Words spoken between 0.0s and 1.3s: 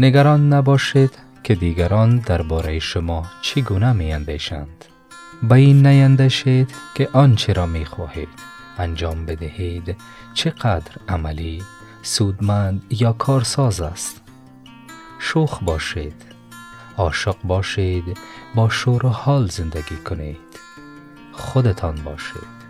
نگران نباشید